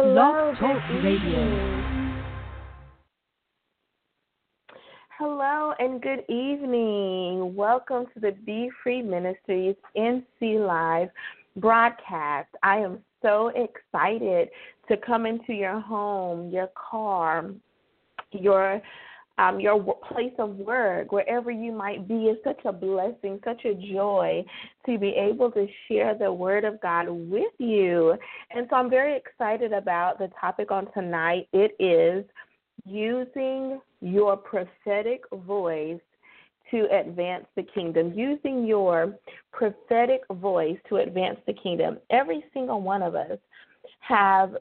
[0.00, 1.90] Hello, Talk Radio.
[5.18, 7.56] Hello and good evening.
[7.56, 11.08] Welcome to the Be Free Ministries NC Live
[11.56, 12.46] broadcast.
[12.62, 14.50] I am so excited
[14.86, 17.46] to come into your home, your car,
[18.30, 18.80] your
[19.38, 19.80] um, your
[20.12, 24.44] place of work, wherever you might be, is such a blessing, such a joy
[24.84, 28.16] to be able to share the Word of God with you.
[28.50, 31.48] And so I'm very excited about the topic on tonight.
[31.52, 32.24] It is
[32.84, 36.00] using your prophetic voice
[36.70, 39.14] to advance the kingdom, using your
[39.52, 41.98] prophetic voice to advance the kingdom.
[42.10, 43.38] Every single one of us
[44.00, 44.56] have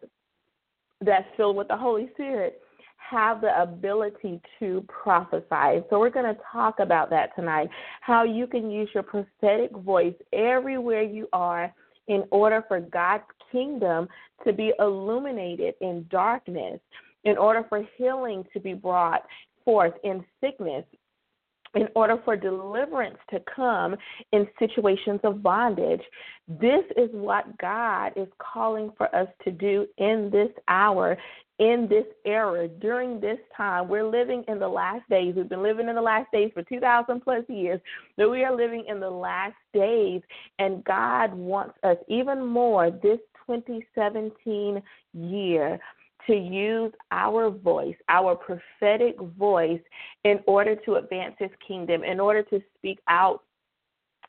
[1.02, 2.62] that's filled with the Holy Spirit
[3.10, 5.84] have the ability to prophesy.
[5.90, 7.70] So we're going to talk about that tonight.
[8.02, 11.74] How you can use your prophetic voice everywhere you are
[12.08, 14.08] in order for God's kingdom
[14.46, 16.80] to be illuminated in darkness,
[17.24, 19.24] in order for healing to be brought
[19.64, 20.86] forth in sickness,
[21.76, 23.96] in order for deliverance to come
[24.32, 26.02] in situations of bondage.
[26.48, 31.18] This is what God is calling for us to do in this hour,
[31.60, 33.88] in this era, during this time.
[33.88, 35.34] We're living in the last days.
[35.36, 37.82] We've been living in the last days for 2,000 plus years,
[38.16, 40.22] but we are living in the last days,
[40.60, 44.82] and God wants us even more this 2017
[45.14, 45.80] year
[46.28, 49.80] to use our voice, our prophetic voice,
[50.26, 53.44] in order to advance his kingdom, in order to speak out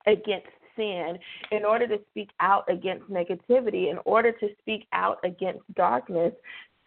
[0.07, 1.19] against sin,
[1.51, 6.33] in order to speak out against negativity, in order to speak out against darkness.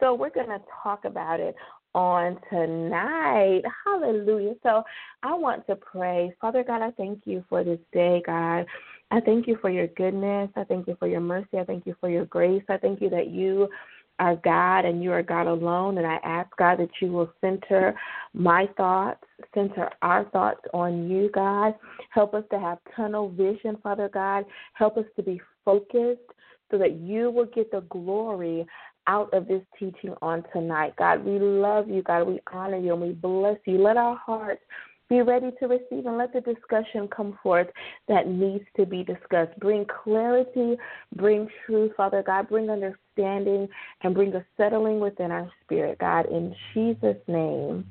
[0.02, 1.55] So we're going to talk about it
[1.94, 3.61] on tonight.
[3.85, 4.55] Hallelujah.
[4.63, 4.83] So
[5.21, 6.35] I want to pray.
[6.41, 8.66] Father God, I thank you for this day, God.
[9.11, 10.49] I thank you for your goodness.
[10.55, 11.59] I thank you for your mercy.
[11.59, 12.63] I thank you for your grace.
[12.67, 13.69] I thank you that you
[14.17, 15.99] are God and you are God alone.
[15.99, 17.94] And I ask, God, that you will center
[18.33, 21.75] my thoughts, center our thoughts on you, God.
[22.09, 24.45] Help us to have tunnel vision, Father God.
[24.73, 26.22] Help us to be focused
[26.72, 28.66] so that you will get the glory
[29.07, 30.94] out of this teaching on tonight.
[30.97, 32.28] God, we love you, God.
[32.28, 33.81] We honor you and we bless you.
[33.81, 34.62] Let our hearts
[35.12, 37.67] be ready to receive and let the discussion come forth
[38.07, 39.59] that needs to be discussed.
[39.59, 40.78] Bring clarity,
[41.17, 42.47] bring truth, Father God.
[42.47, 43.67] Bring understanding
[44.03, 46.28] and bring a settling within our spirit, God.
[46.28, 47.85] In Jesus' name,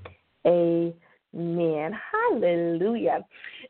[0.46, 1.92] amen.
[2.10, 3.22] Hallelujah.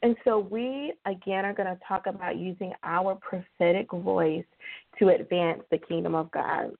[0.02, 4.44] And so we, again, are going to talk about using our prophetic voice
[5.00, 6.70] to advance the kingdom of God.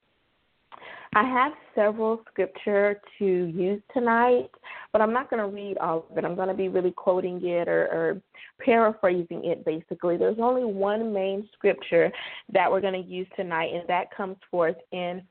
[1.15, 4.49] I have several scripture to use tonight,
[4.93, 6.25] but I'm not going to read all of it.
[6.25, 8.23] I'm going to be really quoting it or, or
[8.65, 10.17] paraphrasing it basically.
[10.17, 12.13] There's only one main scripture
[12.53, 15.23] that we're going to use tonight, and that comes forth in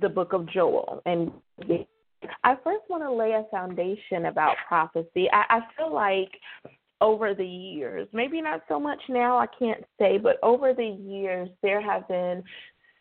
[0.00, 1.02] the book of Joel.
[1.06, 1.30] And
[2.42, 5.28] I first want to lay a foundation about prophecy.
[5.32, 6.32] I, I feel like
[7.00, 11.48] over the years, maybe not so much now, I can't say, but over the years,
[11.62, 12.42] there have been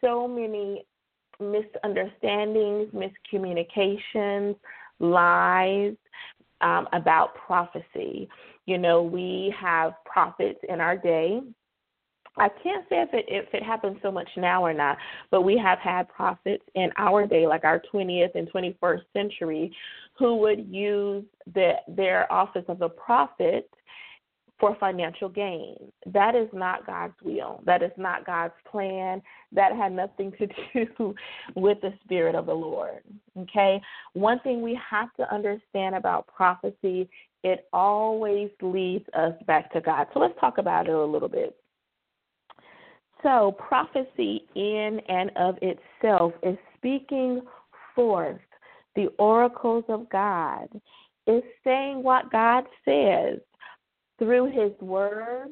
[0.01, 0.85] so many
[1.39, 4.55] misunderstandings, miscommunications,
[4.99, 5.95] lies
[6.61, 8.27] um, about prophecy.
[8.65, 11.41] You know, we have prophets in our day.
[12.39, 14.97] I can't say if it if it happens so much now or not,
[15.31, 19.75] but we have had prophets in our day, like our 20th and 21st century,
[20.19, 21.23] who would use
[21.55, 23.67] the, their office of a prophet
[24.59, 25.75] for financial gain.
[26.07, 27.61] That is not God's will.
[27.65, 29.21] That is not God's plan.
[29.51, 30.47] That had nothing to
[30.97, 31.15] do
[31.55, 33.01] with the Spirit of the Lord.
[33.37, 33.81] Okay?
[34.13, 37.07] One thing we have to understand about prophecy,
[37.43, 40.07] it always leads us back to God.
[40.13, 41.55] So let's talk about it a little bit.
[43.23, 47.41] So, prophecy in and of itself is speaking
[47.95, 48.39] forth
[48.95, 50.67] the oracles of God,
[51.25, 53.39] is saying what God says
[54.19, 55.49] through His Word,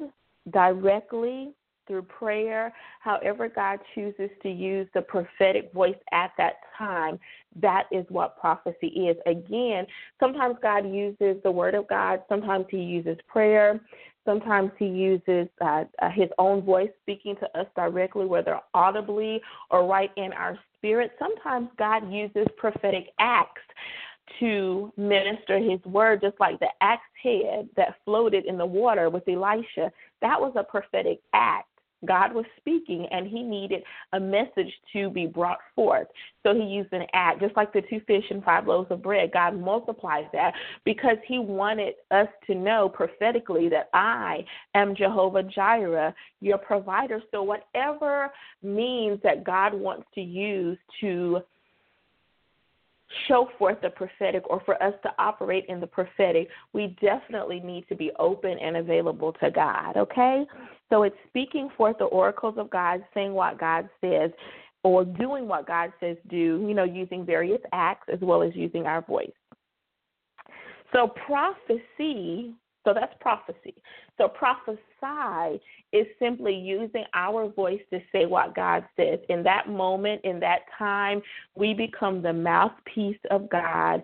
[0.50, 1.52] directly,
[1.86, 7.18] through prayer, however God chooses to use the prophetic voice at that time,
[7.60, 9.16] that is what prophecy is.
[9.26, 9.86] Again,
[10.20, 13.80] sometimes God uses the Word of God, sometimes He uses prayer,
[14.24, 19.40] sometimes He uses uh, uh, His own voice speaking to us directly, whether audibly
[19.70, 21.12] or right in our spirit.
[21.18, 23.62] Sometimes God uses prophetic acts
[24.40, 29.28] to minister his word, just like the axe head that floated in the water with
[29.28, 29.92] Elisha.
[30.20, 31.68] That was a prophetic act
[32.04, 33.82] God was speaking and he needed
[34.12, 36.08] a message to be brought forth.
[36.42, 39.32] So he used an act, just like the two fish and five loaves of bread.
[39.32, 40.52] God multiplies that
[40.84, 44.44] because he wanted us to know prophetically that I
[44.74, 47.22] am Jehovah Jireh, your provider.
[47.30, 48.30] So, whatever
[48.62, 51.40] means that God wants to use to
[53.28, 57.86] show forth the prophetic or for us to operate in the prophetic, we definitely need
[57.88, 60.44] to be open and available to God, okay?
[60.90, 64.30] So it's speaking forth the oracles of God, saying what God says,
[64.82, 68.86] or doing what God says do, you know, using various acts as well as using
[68.86, 69.30] our voice.
[70.92, 72.54] So prophecy
[72.86, 73.74] so that's prophecy.
[74.16, 75.60] So prophesy
[75.92, 79.18] is simply using our voice to say what God says.
[79.28, 81.20] In that moment, in that time,
[81.56, 84.02] we become the mouthpiece of God,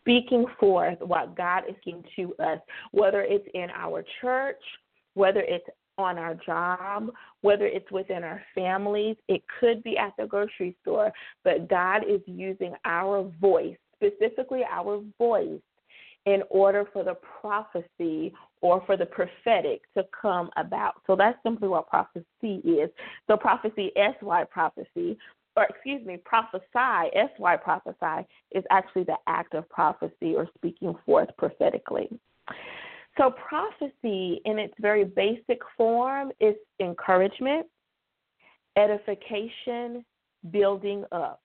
[0.00, 2.58] speaking forth what God is giving to us,
[2.92, 4.62] whether it's in our church,
[5.12, 5.68] whether it's
[5.98, 7.10] on our job,
[7.42, 11.12] whether it's within our families, it could be at the grocery store,
[11.44, 15.60] but God is using our voice, specifically our voice,
[16.26, 20.94] in order for the prophecy or for the prophetic to come about.
[21.06, 22.90] So that's simply what prophecy is.
[23.26, 25.18] So prophecy, S Y prophecy,
[25.56, 30.94] or excuse me, prophesy, S Y prophesy, is actually the act of prophecy or speaking
[31.04, 32.08] forth prophetically.
[33.16, 37.66] So prophecy in its very basic form is encouragement,
[38.76, 40.04] edification,
[40.50, 41.40] building up.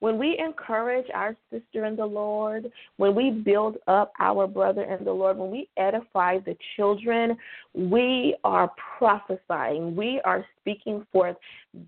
[0.00, 5.04] When we encourage our sister in the Lord, when we build up our brother in
[5.04, 7.36] the Lord, when we edify the children,
[7.74, 9.94] we are prophesying.
[9.94, 11.36] We are speaking forth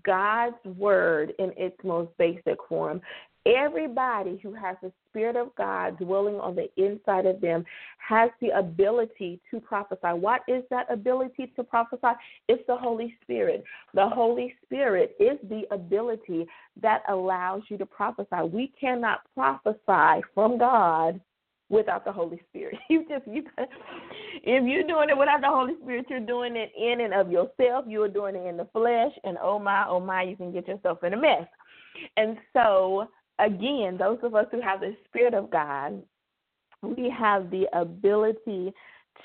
[0.03, 3.01] God's word in its most basic form.
[3.45, 7.63] Everybody who has the Spirit of God dwelling on the inside of them
[7.99, 10.07] has the ability to prophesy.
[10.13, 12.17] What is that ability to prophesy?
[12.47, 13.63] It's the Holy Spirit.
[13.93, 16.47] The Holy Spirit is the ability
[16.81, 18.41] that allows you to prophesy.
[18.51, 21.21] We cannot prophesy from God
[21.69, 22.75] without the Holy Spirit.
[22.89, 23.43] You just you
[24.43, 27.85] if you're doing it without the Holy Spirit, you're doing it in and of yourself.
[27.87, 31.03] You're doing it in the flesh, and oh my, oh my, you can get yourself
[31.03, 31.47] in a mess.
[32.17, 33.07] And so
[33.39, 36.01] again, those of us who have the Spirit of God,
[36.81, 38.73] we have the ability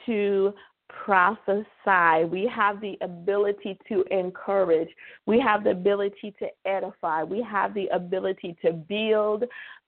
[0.07, 0.55] to
[0.89, 2.25] prophesy.
[2.29, 4.89] We have the ability to encourage.
[5.27, 7.23] We have the ability to edify.
[7.23, 9.45] We have the ability to build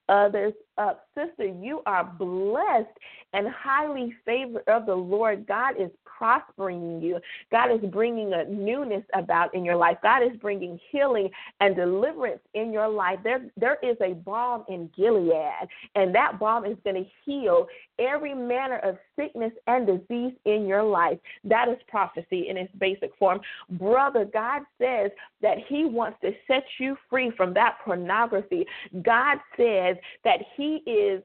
[0.08, 1.06] others up.
[1.14, 2.96] Sister, you are blessed
[3.32, 5.46] and highly favored of the Lord.
[5.46, 5.90] God is
[6.22, 7.18] prospering you.
[7.50, 9.96] God is bringing a newness about in your life.
[10.04, 11.28] God is bringing healing
[11.58, 13.18] and deliverance in your life.
[13.24, 15.66] There, there is a balm in Gilead,
[15.96, 17.66] and that balm is going to heal
[17.98, 21.18] every manner of sickness and disease in your life.
[21.42, 23.40] That is prophecy in its basic form.
[23.70, 25.10] Brother, God says
[25.40, 28.64] that He wants to set you free from that pornography.
[29.02, 31.20] God says that He is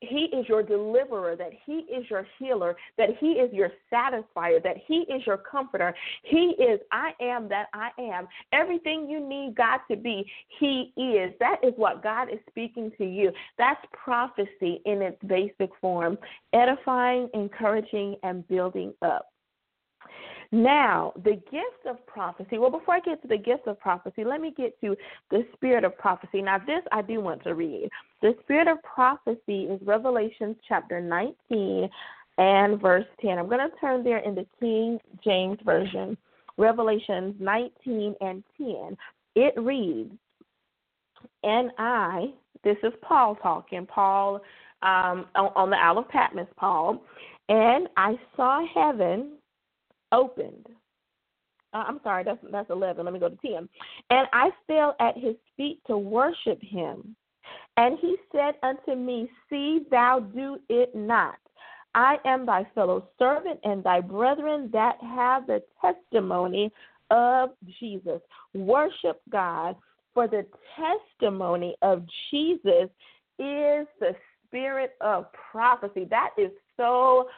[0.00, 4.76] he is your deliverer, that He is your healer, that He is your satisfier, that
[4.86, 5.94] He is your comforter.
[6.22, 8.28] He is, I am that I am.
[8.52, 10.24] Everything you need God to be,
[10.60, 11.32] He is.
[11.40, 13.32] That is what God is speaking to you.
[13.56, 16.16] That's prophecy in its basic form
[16.52, 19.28] edifying, encouraging, and building up.
[20.50, 22.56] Now, the gift of prophecy.
[22.56, 24.96] Well, before I get to the gift of prophecy, let me get to
[25.30, 26.40] the spirit of prophecy.
[26.40, 27.90] Now, this I do want to read.
[28.22, 31.90] The spirit of prophecy is Revelation chapter 19
[32.38, 33.38] and verse 10.
[33.38, 36.16] I'm going to turn there in the King James Version.
[36.56, 38.96] Revelation 19 and 10.
[39.36, 40.12] It reads,
[41.44, 42.32] And I,
[42.64, 44.40] this is Paul talking, Paul
[44.82, 47.02] um, on the Isle of Patmos, Paul,
[47.48, 49.37] and I saw heaven
[50.12, 50.66] opened.
[51.74, 53.04] Uh, I'm sorry, that's that's 11.
[53.04, 53.68] Let me go to 10.
[54.10, 57.14] And I fell at his feet to worship him.
[57.76, 61.36] And he said unto me, See thou do it not.
[61.94, 66.72] I am thy fellow servant and thy brethren that have the testimony
[67.10, 67.50] of
[67.80, 68.20] Jesus.
[68.54, 69.76] Worship God,
[70.14, 70.46] for the
[70.76, 72.90] testimony of Jesus
[73.38, 74.14] is the
[74.46, 76.06] spirit of prophecy.
[76.10, 77.28] That is so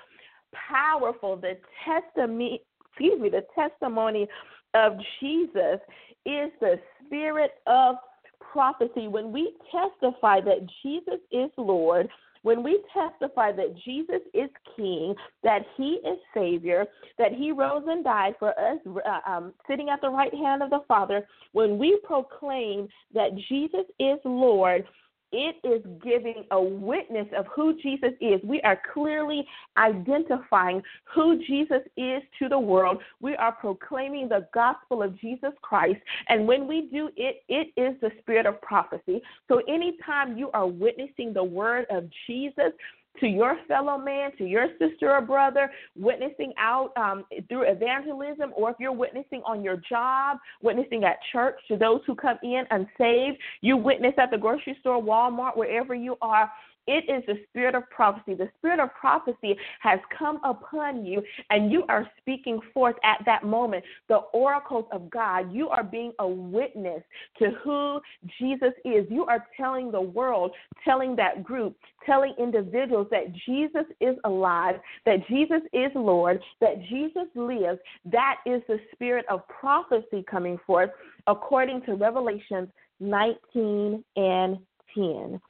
[0.54, 1.36] powerful.
[1.36, 4.28] The testimony, excuse me, the testimony
[4.74, 5.80] of Jesus
[6.26, 7.96] is the spirit of
[8.40, 9.08] prophecy.
[9.08, 12.08] When we testify that Jesus is Lord,
[12.42, 16.86] when we testify that Jesus is King, that He is Savior,
[17.18, 20.70] that He rose and died for us, uh, um, sitting at the right hand of
[20.70, 24.84] the Father, when we proclaim that Jesus is Lord,
[25.32, 28.40] it is giving a witness of who Jesus is.
[28.42, 29.46] We are clearly
[29.78, 30.82] identifying
[31.14, 32.98] who Jesus is to the world.
[33.20, 36.00] We are proclaiming the gospel of Jesus Christ.
[36.28, 39.22] And when we do it, it is the spirit of prophecy.
[39.48, 42.72] So anytime you are witnessing the word of Jesus,
[43.18, 48.70] to your fellow man, to your sister or brother, witnessing out um, through evangelism, or
[48.70, 53.38] if you're witnessing on your job, witnessing at church to those who come in unsaved,
[53.60, 56.50] you witness at the grocery store, Walmart, wherever you are,
[56.86, 58.34] it is the spirit of prophecy.
[58.34, 63.44] The spirit of prophecy has come upon you, and you are speaking forth at that
[63.44, 65.52] moment the oracles of God.
[65.52, 67.02] You are being a witness
[67.38, 68.00] to who
[68.38, 69.06] Jesus is.
[69.10, 70.52] You are telling the world,
[70.84, 77.26] telling that group, telling individuals that Jesus is alive, that Jesus is Lord, that Jesus
[77.34, 77.78] lives.
[78.04, 80.90] That is the spirit of prophecy coming forth
[81.26, 82.68] according to Revelations
[83.00, 84.58] 19 and
[84.94, 85.40] 10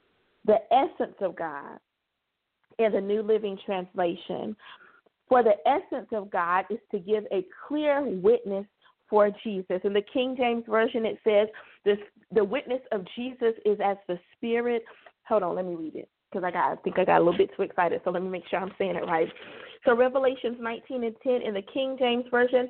[0.45, 1.77] the essence of God
[2.79, 4.55] in the New Living Translation.
[5.29, 8.65] For the essence of God is to give a clear witness
[9.09, 9.79] for Jesus.
[9.83, 11.47] In the King James Version, it says,
[11.85, 11.97] this,
[12.33, 14.83] The witness of Jesus is as the Spirit.
[15.27, 17.37] Hold on, let me read it because I got I think I got a little
[17.37, 18.01] bit too excited.
[18.03, 19.27] So let me make sure I'm saying it right.
[19.85, 22.69] So Revelations 19 and 10 in the King James Version,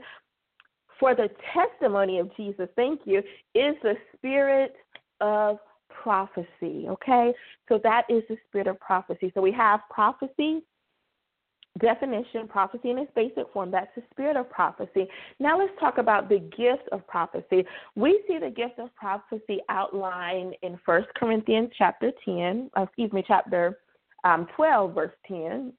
[0.99, 3.19] for the testimony of Jesus, thank you,
[3.55, 4.75] is the spirit
[5.19, 5.57] of
[6.01, 6.88] prophecy.
[6.88, 7.34] Okay,
[7.70, 9.31] so that is the spirit of prophecy.
[9.34, 10.63] So we have prophecy,
[11.79, 13.72] definition, prophecy in its basic form.
[13.72, 15.08] That's the spirit of prophecy.
[15.39, 17.65] Now let's talk about the gift of prophecy.
[17.96, 23.24] We see the gift of prophecy outlined in First Corinthians chapter 10, uh, excuse me,
[23.25, 23.79] chapter
[24.24, 25.74] um, 12, verse 10.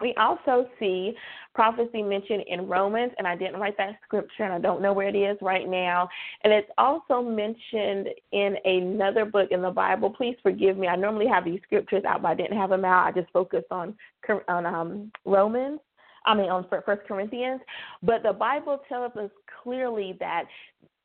[0.00, 1.14] We also see
[1.54, 5.08] prophecy mentioned in Romans, and I didn't write that scripture, and I don't know where
[5.08, 6.08] it is right now.
[6.42, 10.10] And it's also mentioned in another book in the Bible.
[10.10, 10.86] Please forgive me.
[10.88, 13.06] I normally have these scriptures out, but I didn't have them out.
[13.06, 13.94] I just focused on
[14.48, 15.80] on um, Romans.
[16.26, 17.60] I mean, on First Corinthians.
[18.02, 19.30] But the Bible tells us
[19.62, 20.44] clearly that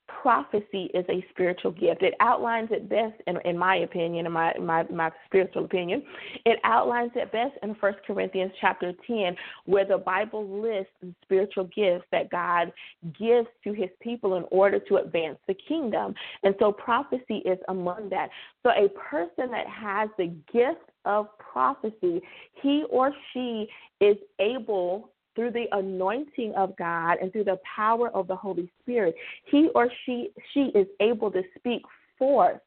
[0.08, 2.02] prophecy is a spiritual gift.
[2.02, 6.04] It outlines it best, in, in my opinion, in my, my, my spiritual opinion,
[6.46, 9.36] it outlines it best in 1 Corinthians chapter 10,
[9.66, 12.72] where the Bible lists the spiritual gifts that God
[13.18, 16.14] gives to his people in order to advance the kingdom.
[16.44, 18.30] And so prophecy is among that.
[18.64, 22.22] So a person that has the gift of prophecy,
[22.62, 23.68] he or she
[24.02, 29.16] is able through the anointing of God and through the power of the Holy Spirit,
[29.46, 31.82] he or she she is able to speak
[32.18, 32.60] forth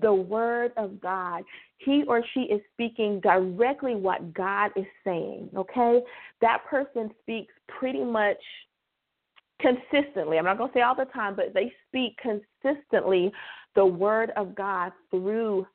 [0.00, 1.42] the word of God.
[1.78, 6.00] He or she is speaking directly what God is saying, okay?
[6.40, 8.38] That person speaks pretty much
[9.60, 10.38] consistently.
[10.38, 13.32] I'm not going to say all the time, but they speak consistently
[13.74, 15.66] the word of God through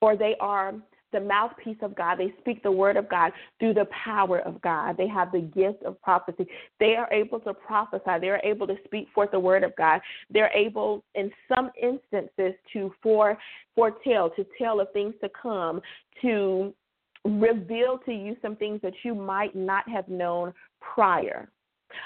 [0.00, 0.74] or they are
[1.12, 2.18] the mouthpiece of God.
[2.18, 4.96] They speak the word of God through the power of God.
[4.96, 6.46] They have the gift of prophecy.
[6.80, 8.18] They are able to prophesy.
[8.20, 10.00] They are able to speak forth the word of God.
[10.30, 13.38] They're able, in some instances, to fore,
[13.74, 15.80] foretell, to tell of things to come,
[16.22, 16.74] to
[17.24, 21.48] reveal to you some things that you might not have known prior.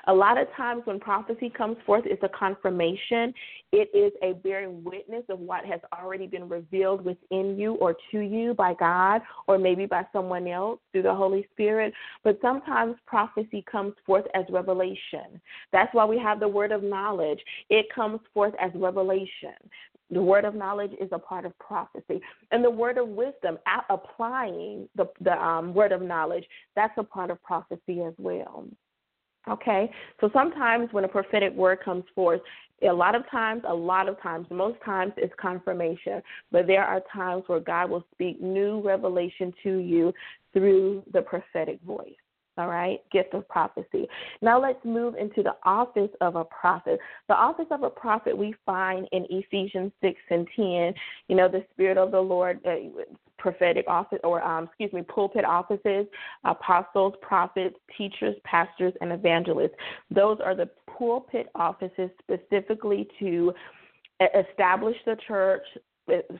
[0.06, 3.32] A lot of times when prophecy comes forth, it's a confirmation.
[3.72, 8.20] It is a bearing witness of what has already been revealed within you or to
[8.20, 11.92] you by God or maybe by someone else through the Holy Spirit.
[12.24, 15.40] But sometimes prophecy comes forth as revelation.
[15.72, 17.40] That's why we have the word of knowledge.
[17.70, 19.54] It comes forth as revelation.
[20.10, 22.20] The word of knowledge is a part of prophecy.
[22.50, 23.58] And the word of wisdom,
[23.88, 26.44] applying the, the um, word of knowledge,
[26.76, 28.66] that's a part of prophecy as well.
[29.48, 32.40] Okay, so sometimes when a prophetic word comes forth,
[32.82, 37.02] a lot of times, a lot of times, most times it's confirmation, but there are
[37.12, 40.12] times where God will speak new revelation to you
[40.52, 42.21] through the prophetic voice.
[42.58, 44.06] All right, gift of prophecy.
[44.42, 46.98] Now let's move into the office of a prophet.
[47.28, 50.94] The office of a prophet we find in Ephesians 6 and 10.
[51.28, 52.74] You know, the Spirit of the Lord, uh,
[53.38, 56.06] prophetic office, or um, excuse me, pulpit offices,
[56.44, 59.74] apostles, prophets, teachers, pastors, and evangelists.
[60.10, 63.54] Those are the pulpit offices specifically to
[64.38, 65.64] establish the church,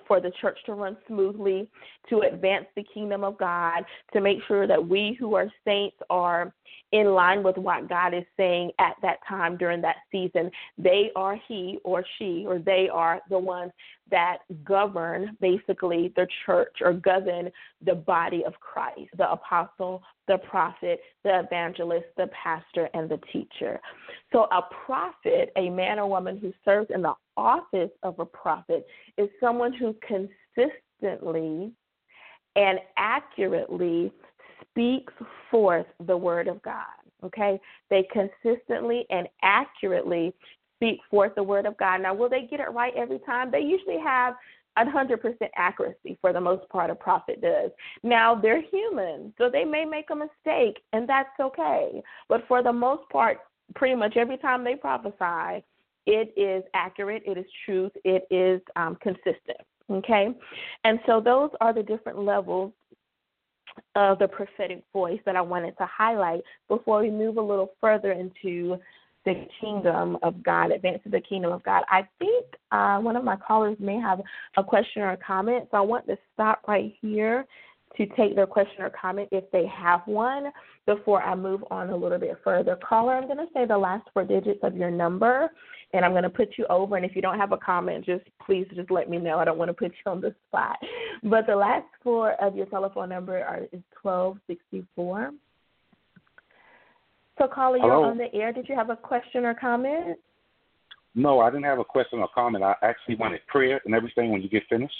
[0.07, 1.69] for the church to run smoothly,
[2.09, 6.53] to advance the kingdom of God, to make sure that we who are saints are
[6.93, 10.51] in line with what God is saying at that time during that season.
[10.77, 13.73] They are he or she, or they are the ones
[14.13, 17.51] that govern basically the church or govern
[17.85, 23.81] the body of Christ the apostle, the prophet, the evangelist, the pastor, and the teacher.
[24.33, 28.87] So, a prophet, a man or woman who serves in the office of a prophet,
[29.19, 31.73] is someone who consistently
[32.55, 34.13] and accurately
[34.61, 35.13] speaks
[35.51, 36.85] forth the word of God.
[37.25, 37.61] Okay?
[37.89, 40.35] They consistently and accurately
[40.83, 42.03] speak forth the word of God.
[42.03, 43.51] Now, will they get it right every time?
[43.53, 44.35] They usually have
[44.77, 45.19] 100%
[45.57, 47.71] accuracy for the most part a prophet does.
[48.03, 52.03] Now, they're human, so they may make a mistake, and that's okay.
[52.29, 53.39] But for the most part,
[53.77, 55.65] pretty much every time they prophesy,
[56.07, 59.61] it is accurate, it is truth, it is um, consistent.
[59.89, 60.29] Okay?
[60.85, 62.73] And so those are the different levels
[63.95, 68.13] of the prophetic voice that I wanted to highlight before we move a little further
[68.13, 68.79] into
[69.25, 71.85] the kingdom of God, advance to the kingdom of God.
[71.89, 74.21] I think uh, one of my callers may have
[74.57, 77.47] a question or a comment, so I want to stop right here
[77.97, 80.51] to take their question or comment if they have one
[80.87, 82.77] before I move on a little bit further.
[82.77, 85.51] Caller, I'm going to say the last four digits of your number,
[85.93, 86.97] and I'm going to put you over.
[86.97, 89.39] And if you don't have a comment, just please just let me know.
[89.39, 90.77] I don't want to put you on the spot.
[91.23, 95.33] But the last four of your telephone number are, is 1264.
[97.43, 98.05] So, caller, you're Hello?
[98.05, 98.53] on the air.
[98.53, 100.17] Did you have a question or comment?
[101.17, 102.63] No, I didn't have a question or comment.
[102.63, 104.95] I actually wanted prayer and everything when you get finished.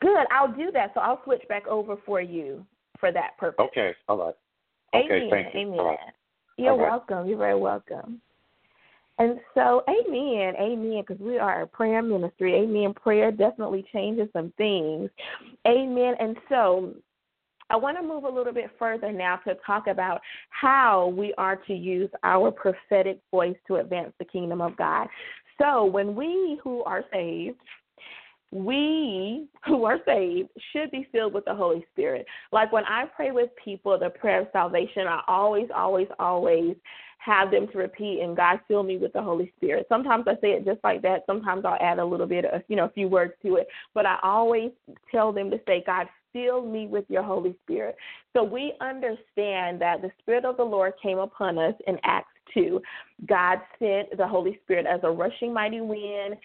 [0.00, 0.26] Good.
[0.30, 0.92] I'll do that.
[0.94, 2.64] So I'll switch back over for you
[3.00, 3.66] for that purpose.
[3.68, 4.34] Okay, all right.
[4.94, 5.28] Okay, Amen.
[5.28, 5.60] thank you.
[5.62, 5.80] Amen.
[5.80, 5.98] All right.
[6.56, 6.90] You're All right.
[6.90, 7.26] welcome.
[7.26, 8.20] You're very welcome.
[9.18, 12.54] And so, amen, amen, because we are a prayer ministry.
[12.54, 12.94] Amen.
[12.94, 15.10] Prayer definitely changes some things.
[15.66, 16.14] Amen.
[16.20, 16.94] And so,
[17.72, 21.56] I want to move a little bit further now to talk about how we are
[21.56, 25.08] to use our prophetic voice to advance the kingdom of God.
[25.58, 27.56] So, when we who are saved,
[28.50, 32.26] we who are saved should be filled with the Holy Spirit.
[32.52, 36.76] Like when I pray with people the prayer of salvation, I always, always, always
[37.16, 39.86] have them to repeat and God fill me with the Holy Spirit.
[39.88, 41.22] Sometimes I say it just like that.
[41.24, 43.68] Sometimes I'll add a little bit of, you know, a few words to it.
[43.94, 44.72] But I always
[45.10, 47.96] tell them to say, God, fill me with your Holy Spirit.
[48.34, 52.80] So we understand that the Spirit of the Lord came upon us in Acts 2.
[53.26, 56.36] God sent the Holy Spirit as a rushing mighty wind.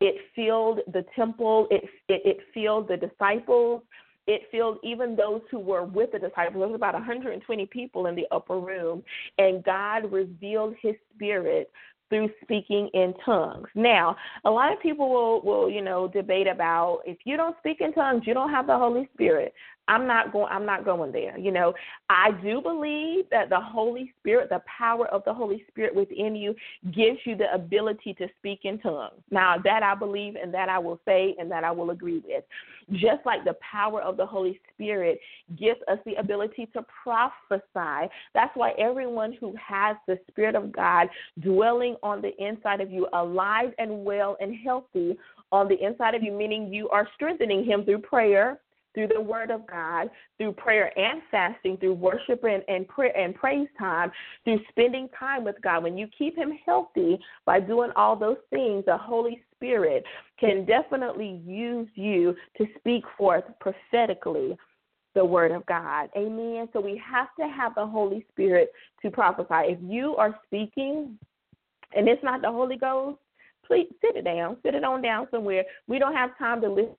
[0.00, 3.82] It filled the temple, it, it, it filled the disciples,
[4.26, 6.60] it filled even those who were with the disciples.
[6.60, 9.02] There was about 120 people in the upper room,
[9.38, 11.70] and God revealed his spirit
[12.08, 13.68] through speaking in tongues.
[13.74, 17.80] Now, a lot of people will will, you know, debate about if you don't speak
[17.80, 19.54] in tongues, you don't have the Holy Spirit.
[19.86, 21.36] I'm not going I'm not going there.
[21.38, 21.74] You know,
[22.08, 26.54] I do believe that the Holy Spirit, the power of the Holy Spirit within you
[26.92, 29.20] gives you the ability to speak in tongues.
[29.30, 32.44] Now, that I believe and that I will say and that I will agree with.
[32.92, 35.20] Just like the power of the Holy Spirit
[35.58, 38.10] gives us the ability to prophesy.
[38.34, 41.08] That's why everyone who has the Spirit of God
[41.40, 45.16] dwelling on the inside of you, alive and well and healthy
[45.52, 48.60] on the inside of you, meaning you are strengthening him through prayer,
[48.94, 53.34] through the word of God, through prayer and fasting, through worship and, and prayer and
[53.34, 54.10] praise time,
[54.44, 55.82] through spending time with God.
[55.82, 60.04] When you keep him healthy by doing all those things, the Holy Spirit
[60.38, 64.56] can definitely use you to speak forth prophetically
[65.14, 66.08] the word of God.
[66.16, 66.68] Amen.
[66.72, 69.72] So we have to have the Holy Spirit to prophesy.
[69.72, 71.18] If you are speaking
[71.96, 73.18] and it's not the Holy Ghost,
[73.64, 75.64] please sit it down, sit it on down somewhere.
[75.86, 76.96] We don't have time to listen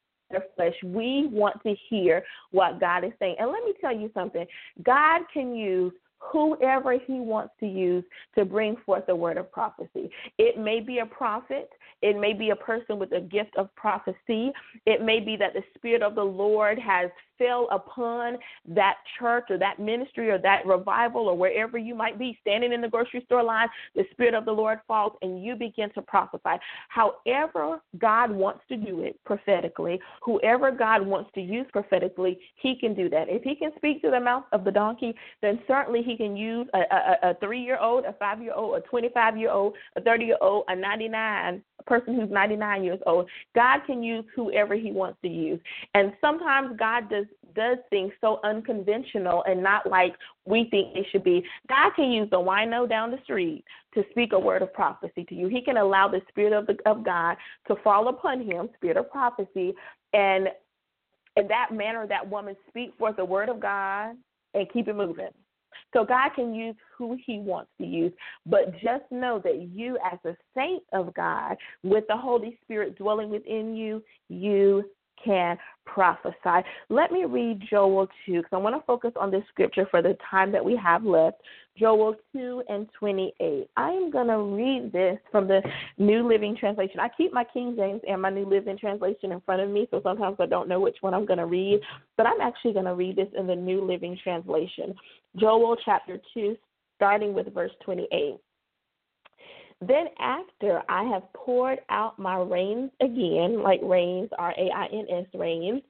[0.56, 0.74] flesh.
[0.84, 3.36] We want to hear what God is saying.
[3.40, 4.46] And let me tell you something
[4.84, 8.04] God can use whoever he wants to use
[8.38, 10.10] to bring forth the word of prophecy.
[10.38, 11.70] It may be a prophet,
[12.02, 14.52] it may be a person with a gift of prophecy,
[14.86, 19.58] it may be that the spirit of the Lord has fell upon that church or
[19.58, 23.44] that ministry or that revival or wherever you might be standing in the grocery store
[23.44, 26.56] line, the spirit of the Lord falls and you begin to prophesy.
[26.90, 32.94] However God wants to do it prophetically, whoever God wants to use prophetically, he can
[32.94, 33.30] do that.
[33.30, 36.68] If he can speak to the mouth of the donkey, then certainly he can use
[36.74, 40.02] a, a, a three year old, a five year old, a 25 year old, a
[40.02, 43.30] 30 year old, a 99 a person who's 99 years old.
[43.54, 45.60] God can use whoever he wants to use.
[45.94, 50.14] And sometimes God does does things so unconventional and not like
[50.46, 51.44] we think they should be.
[51.70, 53.64] God can use the wino down the street
[53.94, 55.48] to speak a word of prophecy to you.
[55.48, 57.38] He can allow the spirit of the, of God
[57.68, 59.74] to fall upon him, spirit of prophecy,
[60.14, 60.50] and
[61.38, 64.16] in that manner that woman speak forth the word of God
[64.54, 65.30] and keep it moving.
[65.94, 68.14] So God can use who he wants to use,
[68.46, 73.30] but just know that you, as a saint of God, with the Holy Spirit dwelling
[73.30, 74.90] within you, you
[75.24, 76.66] can prophesy.
[76.90, 80.18] Let me read Joel 2 because I want to focus on this scripture for the
[80.30, 81.38] time that we have left.
[81.78, 83.70] Joel 2 and 28.
[83.76, 85.62] I am going to read this from the
[85.98, 87.00] New Living Translation.
[87.00, 90.00] I keep my King James and my New Living Translation in front of me, so
[90.02, 91.82] sometimes I don't know which one I'm going to read,
[92.18, 94.96] but I'm actually going to read this in the New Living Translation.
[95.38, 96.56] Joel chapter 2,
[96.96, 98.38] starting with verse 28.
[99.82, 105.06] Then after I have poured out my rains again, like rains, R A I N
[105.10, 105.82] S, rains,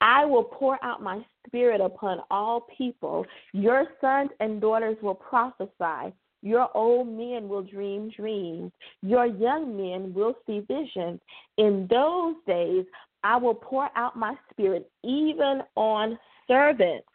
[0.00, 3.26] I will pour out my spirit upon all people.
[3.52, 6.14] Your sons and daughters will prophesy.
[6.42, 8.70] Your old men will dream dreams.
[9.02, 11.20] Your young men will see visions.
[11.56, 12.84] In those days,
[13.24, 17.08] I will pour out my spirit even on servants,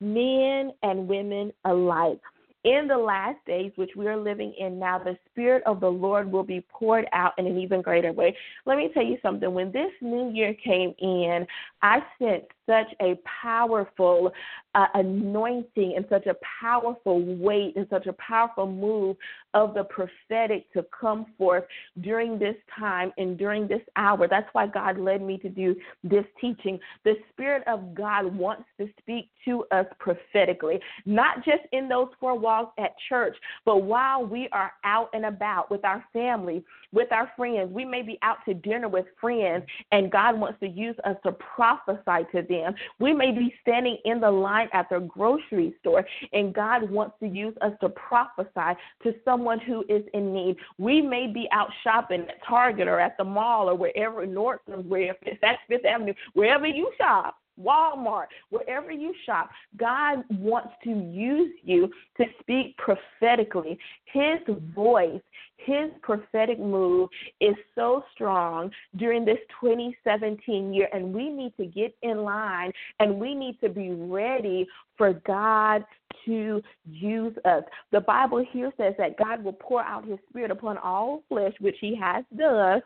[0.00, 2.20] men and women alike
[2.66, 6.30] in the last days, which we are living in now, the Spirit of the Lord
[6.30, 8.36] will be poured out in an even greater way.
[8.66, 9.54] Let me tell you something.
[9.54, 11.46] When this new year came in,
[11.82, 14.32] I sensed such a powerful
[14.74, 19.16] uh, anointing and such a powerful weight and such a powerful move
[19.54, 21.64] of the prophetic to come forth
[22.00, 24.28] during this time and during this hour.
[24.28, 25.74] That's why God led me to do
[26.04, 26.78] this teaching.
[27.04, 32.38] The Spirit of God wants to speak to us prophetically, not just in those four
[32.38, 36.62] walls at church, but while we are out and about with our family,
[36.96, 37.72] with our friends.
[37.72, 41.32] We may be out to dinner with friends, and God wants to use us to
[41.32, 42.55] prophesy to them.
[42.98, 47.26] We may be standing in the line at the grocery store, and God wants to
[47.26, 50.56] use us to prophesy to someone who is in need.
[50.78, 55.14] We may be out shopping at Target or at the mall or wherever, Nordstrom's, where
[55.40, 61.90] that's Fifth Avenue, wherever you shop Walmart, wherever you shop, God wants to use you
[62.18, 63.78] to speak prophetically.
[64.12, 64.38] His
[64.74, 65.20] voice,
[65.56, 67.08] his prophetic move
[67.40, 73.18] is so strong during this 2017 year, and we need to get in line and
[73.18, 74.66] we need to be ready
[74.96, 75.84] for God
[76.24, 77.62] to use us.
[77.92, 81.76] The Bible here says that God will pour out his spirit upon all flesh, which
[81.80, 82.82] he has done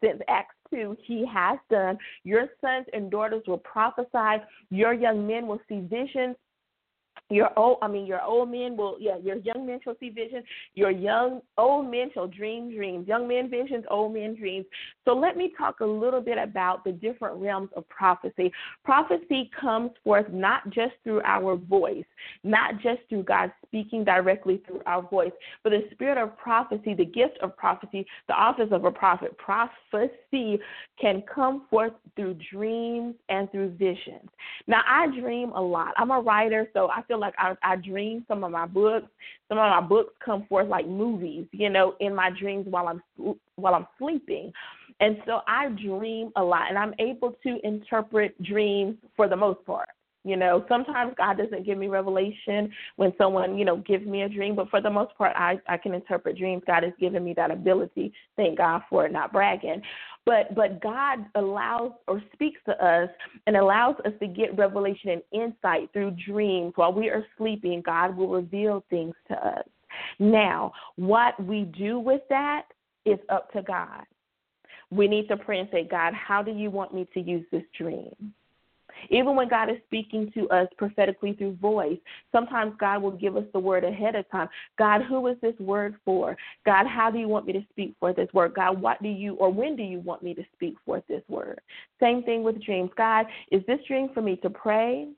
[0.00, 1.98] since Acts 2, he has done.
[2.24, 4.42] Your sons and daughters will prophesy.
[4.70, 6.36] Your young men will see visions
[7.30, 10.44] your old, I mean, your old men will, yeah, your young men shall see visions.
[10.74, 13.08] Your young, old men shall dream dreams.
[13.08, 14.66] Young men visions, old men dreams.
[15.04, 18.52] So let me talk a little bit about the different realms of prophecy.
[18.84, 22.04] Prophecy comes forth not just through our voice,
[22.42, 25.32] not just through God speaking directly through our voice,
[25.62, 29.36] but the spirit of prophecy, the gift of prophecy, the office of a prophet.
[29.38, 30.58] Prophecy
[31.00, 34.28] can come forth through dreams and through visions.
[34.66, 35.94] Now, I dream a lot.
[35.96, 39.06] I'm a writer, so I feel feel like I, I dream some of my books.
[39.48, 43.36] Some of my books come forth like movies, you know, in my dreams while I'm
[43.56, 44.52] while I'm sleeping.
[45.00, 49.64] And so I dream a lot, and I'm able to interpret dreams for the most
[49.64, 49.88] part.
[50.24, 54.28] You know, sometimes God doesn't give me revelation when someone, you know, gives me a
[54.28, 56.62] dream, but for the most part, I, I can interpret dreams.
[56.66, 58.12] God has given me that ability.
[58.36, 59.82] Thank God for it, not bragging.
[60.24, 63.10] But but God allows or speaks to us
[63.46, 67.82] and allows us to get revelation and insight through dreams while we are sleeping.
[67.84, 69.66] God will reveal things to us.
[70.18, 72.62] Now, what we do with that
[73.04, 74.04] is up to God.
[74.90, 77.64] We need to pray and say, God, how do you want me to use this
[77.76, 78.32] dream?
[79.10, 81.98] Even when God is speaking to us prophetically through voice,
[82.32, 84.48] sometimes God will give us the word ahead of time.
[84.78, 86.36] God, who is this word for?
[86.64, 88.54] God, how do you want me to speak for this word?
[88.54, 91.60] God, what do you or when do you want me to speak for this word?
[92.00, 92.90] Same thing with dreams.
[92.96, 95.08] God, is this dream for me to pray?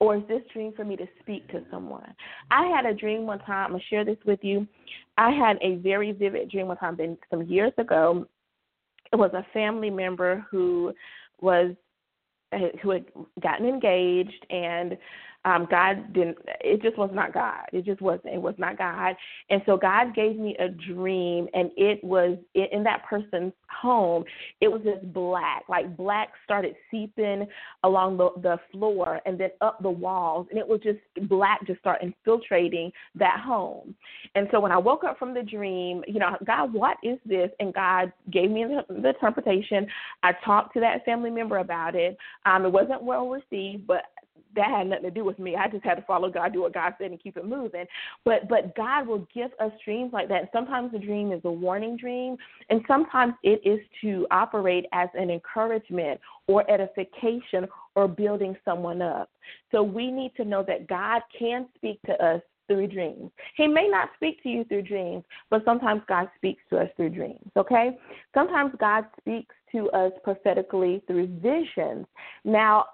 [0.00, 2.14] Or is this dream for me to speak to someone?
[2.50, 3.72] I had a dream one time.
[3.72, 4.66] I'm to share this with you.
[5.16, 8.26] I had a very vivid dream one time, been some years ago.
[9.12, 10.92] It was a family member who
[11.40, 11.74] was
[12.82, 13.04] who had
[13.42, 14.96] gotten engaged and
[15.44, 17.64] um, God didn't, it just was not God.
[17.72, 18.34] It just wasn't.
[18.34, 19.14] It was not God.
[19.50, 24.24] And so God gave me a dream, and it was in that person's home,
[24.60, 25.64] it was just black.
[25.68, 27.46] Like black started seeping
[27.82, 31.80] along the, the floor and then up the walls, and it was just black just
[31.80, 33.94] start infiltrating that home.
[34.34, 37.50] And so when I woke up from the dream, you know, God, what is this?
[37.60, 39.86] And God gave me the, the interpretation.
[40.22, 42.16] I talked to that family member about it.
[42.46, 44.04] Um, it wasn't well received, but
[44.56, 45.56] that had nothing to do with me.
[45.56, 47.86] I just had to follow God, do what God said, and keep it moving.
[48.24, 50.50] But but God will give us dreams like that.
[50.52, 52.36] Sometimes the dream is a warning dream,
[52.70, 59.30] and sometimes it is to operate as an encouragement or edification or building someone up.
[59.70, 63.30] So we need to know that God can speak to us through dreams.
[63.56, 67.10] He may not speak to you through dreams, but sometimes God speaks to us through
[67.10, 67.98] dreams, okay?
[68.34, 72.06] Sometimes God speaks to us prophetically through visions.
[72.44, 72.86] Now,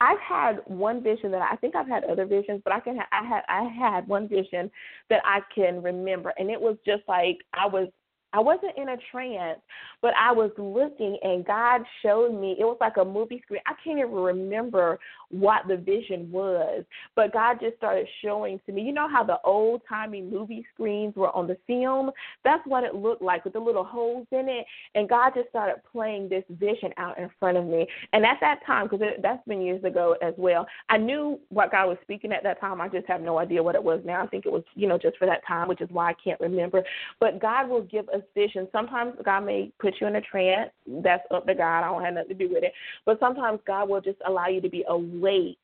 [0.00, 3.26] I've had one vision that I think I've had other visions, but I can I
[3.26, 4.70] had I had one vision
[5.10, 7.88] that I can remember, and it was just like I was
[8.32, 9.60] I wasn't in a trance,
[10.02, 12.56] but I was looking and God showed me.
[12.58, 13.60] It was like a movie screen.
[13.66, 14.98] I can't even remember
[15.30, 18.82] what the vision was, but God just started showing to me.
[18.82, 22.10] You know how the old timey movie screens were on the film?
[22.44, 24.66] That's what it looked like with the little holes in it.
[24.94, 27.86] And God just started playing this vision out in front of me.
[28.12, 31.88] And at that time, because that's been years ago as well, I knew what God
[31.88, 32.80] was speaking at that time.
[32.80, 34.22] I just have no idea what it was now.
[34.22, 36.40] I think it was, you know, just for that time, which is why I can't
[36.40, 36.82] remember.
[37.20, 38.68] But God will give us vision.
[38.72, 40.70] Sometimes God may put you in a trance.
[40.86, 41.80] That's up to God.
[41.80, 42.72] I don't have nothing to do with it.
[43.04, 44.84] But sometimes God will just allow you to be
[45.18, 45.58] awake,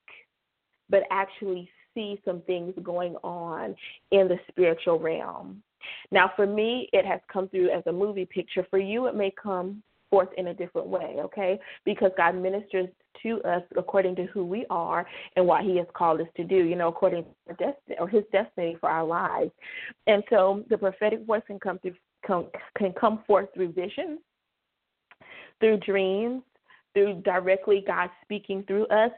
[0.90, 3.74] but actually see some things going on
[4.10, 5.62] in the spiritual realm.
[6.10, 8.66] Now, for me, it has come through as a movie picture.
[8.70, 11.58] For you, it may come forth in a different way, okay?
[11.84, 12.88] Because God ministers
[13.22, 16.56] to us according to who we are and what He has called us to do,
[16.56, 19.50] you know, according to our destiny or His destiny for our lives.
[20.06, 22.46] And so the prophetic voice can come through can,
[22.78, 24.18] can come forth through visions,
[25.60, 26.42] through dreams,
[26.94, 29.10] through directly God speaking through us.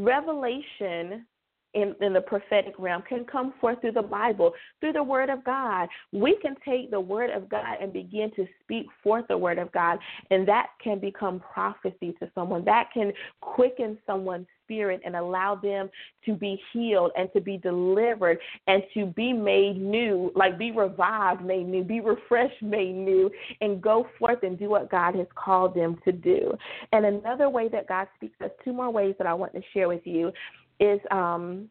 [0.00, 1.26] Revelation
[1.74, 5.44] in, in the prophetic realm can come forth through the Bible, through the Word of
[5.44, 5.88] God.
[6.12, 9.70] We can take the Word of God and begin to speak forth the Word of
[9.72, 9.98] God,
[10.30, 12.64] and that can become prophecy to someone.
[12.64, 15.90] That can quicken someone's spirit and allow them
[16.24, 21.44] to be healed and to be delivered and to be made new, like be revived,
[21.44, 23.28] made new, be refreshed, made new,
[23.60, 26.52] and go forth and do what God has called them to do.
[26.92, 29.88] And another way that God speaks, there's two more ways that I want to share
[29.88, 30.32] with you
[30.78, 31.68] is um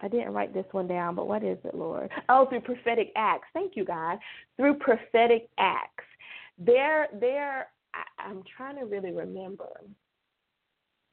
[0.00, 2.10] I didn't write this one down, but what is it, Lord?
[2.28, 3.46] Oh, through prophetic acts.
[3.52, 4.18] Thank you, God.
[4.56, 6.04] Through prophetic acts.
[6.58, 7.68] There there
[8.18, 9.68] I'm trying to really remember.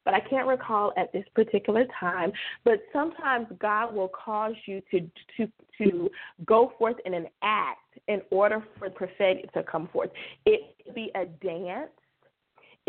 [0.05, 2.31] But I can't recall at this particular time.
[2.63, 5.01] But sometimes God will cause you to
[5.38, 6.09] to to
[6.45, 10.09] go forth in an act in order for prophetic to come forth.
[10.45, 11.91] It could be a dance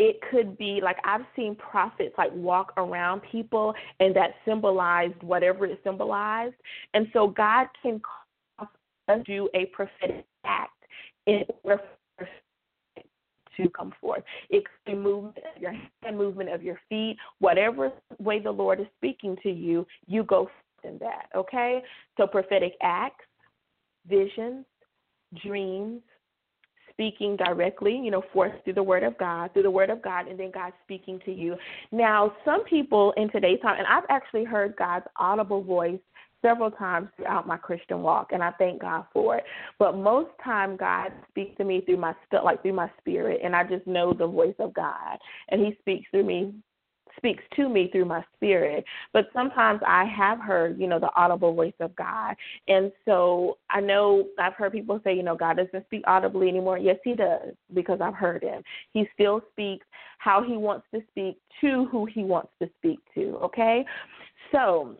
[0.01, 5.67] it could be like I've seen prophets like walk around people and that symbolized whatever
[5.67, 6.55] it symbolized.
[6.95, 8.01] And so God can
[8.57, 8.67] cause
[9.07, 10.71] us to do a prophetic act
[11.27, 11.83] in order
[13.57, 14.23] to come forth.
[14.49, 18.79] It could be movement of your hand, movement of your feet, whatever way the Lord
[18.79, 20.49] is speaking to you, you go
[20.83, 21.27] in that.
[21.35, 21.81] Okay?
[22.17, 23.25] So prophetic acts,
[24.07, 24.65] visions,
[25.43, 26.01] dreams,
[26.91, 30.27] speaking directly, you know, forth through the Word of God, through the Word of God,
[30.27, 31.55] and then God speaking to you.
[31.91, 35.99] Now, some people in today's time, and I've actually heard God's audible voice
[36.41, 39.43] several times throughout my Christian walk, and I thank God for it.
[39.79, 43.63] But most time, God speaks to me through my like through my spirit, and I
[43.63, 45.17] just know the voice of God,
[45.49, 46.53] and He speaks through me
[47.17, 48.85] speaks to me through my spirit.
[49.13, 52.35] But sometimes I have heard, you know, the audible voice of God.
[52.67, 56.77] And so I know I've heard people say, you know, God doesn't speak audibly anymore.
[56.77, 58.63] Yes, He does, because I've heard Him.
[58.93, 59.85] He still speaks
[60.19, 63.85] how He wants to speak to who He wants to speak to, okay?
[64.51, 64.95] So,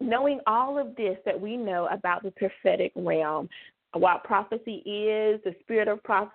[0.00, 3.48] knowing all of this that we know about the prophetic realm,
[3.94, 6.32] what prophecy is, the spirit of prophecy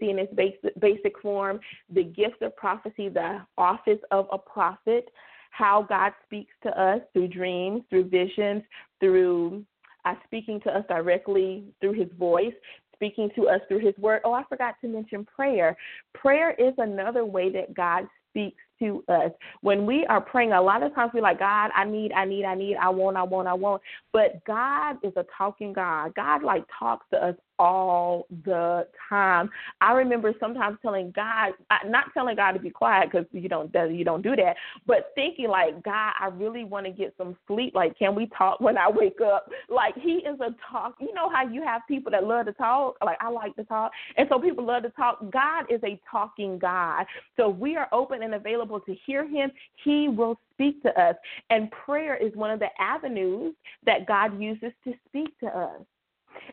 [0.00, 1.60] in its basic, basic form,
[1.92, 5.08] the gift of prophecy, the office of a prophet,
[5.50, 8.62] how God speaks to us through dreams, through visions,
[9.00, 9.64] through
[10.04, 12.52] uh, speaking to us directly through his voice,
[12.94, 14.20] speaking to us through his word.
[14.24, 15.76] Oh, I forgot to mention prayer.
[16.14, 19.30] Prayer is another way that God speaks to us.
[19.60, 22.44] When we are praying, a lot of times we're like, God, I need, I need,
[22.44, 23.82] I need, I want, I want, I want.
[24.12, 26.14] But God is a talking God.
[26.14, 29.50] God like talks to us all the time.
[29.80, 31.52] I remember sometimes telling God,
[31.86, 35.48] not telling God to be quiet because you don't you don't do that, but thinking
[35.48, 37.74] like, God, I really want to get some sleep.
[37.74, 39.50] Like, can we talk when I wake up?
[39.68, 40.96] Like, He is a talk.
[41.00, 42.96] You know how you have people that love to talk.
[43.04, 45.30] Like, I like to talk, and so people love to talk.
[45.30, 47.06] God is a talking God.
[47.36, 49.50] So we are open and available to hear Him.
[49.82, 51.16] He will speak to us,
[51.50, 53.54] and prayer is one of the avenues
[53.86, 55.80] that God uses to speak to us.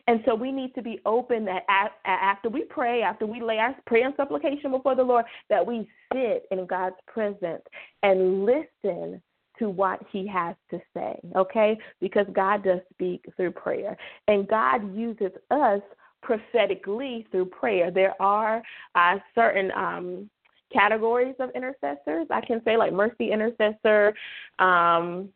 [0.06, 1.62] And so we need to be open that
[2.04, 5.88] after we pray, after we lay our prayer and supplication before the Lord, that we
[6.12, 7.62] sit in God's presence
[8.02, 9.22] and listen
[9.58, 11.78] to what he has to say, okay?
[12.00, 13.96] Because God does speak through prayer.
[14.28, 15.80] And God uses us
[16.22, 17.90] prophetically through prayer.
[17.90, 18.62] There are
[18.94, 20.30] uh, certain um,
[20.72, 22.26] categories of intercessors.
[22.30, 24.14] I can say like mercy intercessor,
[24.58, 25.28] um,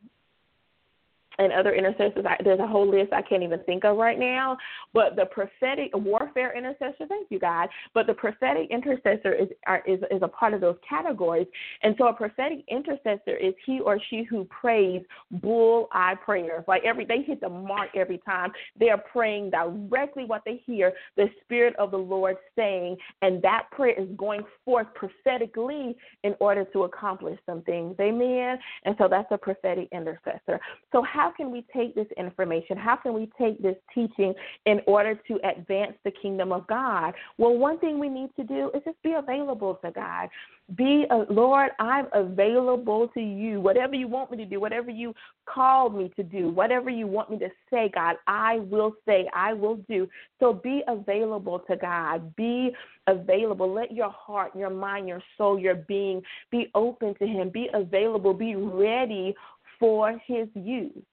[1.39, 2.25] and other intercessors.
[2.27, 4.57] I, there's a whole list I can't even think of right now.
[4.93, 7.69] But the prophetic warfare intercessor, thank you, God.
[7.93, 11.47] But the prophetic intercessor is are, is is a part of those categories.
[11.83, 16.63] And so a prophetic intercessor is he or she who prays bull eye prayers.
[16.67, 18.51] Like every they hit the mark every time.
[18.79, 23.67] They are praying directly what they hear the Spirit of the Lord saying, and that
[23.71, 27.95] prayer is going forth prophetically in order to accomplish some things.
[27.99, 28.57] Amen.
[28.85, 30.59] And so that's a prophetic intercessor.
[30.91, 32.77] So how how can we take this information?
[32.77, 34.33] How can we take this teaching
[34.65, 37.13] in order to advance the kingdom of God?
[37.37, 40.29] Well, one thing we need to do is just be available to God.
[40.75, 43.59] Be a Lord, I'm available to you.
[43.59, 45.13] Whatever you want me to do, whatever you
[45.45, 49.51] called me to do, whatever you want me to say, God, I will say, I
[49.51, 50.07] will do.
[50.39, 52.33] So be available to God.
[52.37, 52.71] Be
[53.07, 53.73] available.
[53.73, 57.49] Let your heart, your mind, your soul, your being be open to Him.
[57.49, 58.33] Be available.
[58.33, 59.35] Be ready
[59.77, 61.03] for His use